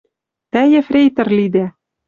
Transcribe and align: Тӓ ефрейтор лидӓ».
Тӓ 0.51 0.61
ефрейтор 0.79 1.27
лидӓ». 1.37 1.65